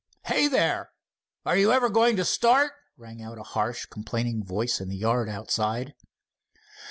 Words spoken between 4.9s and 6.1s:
yard outside.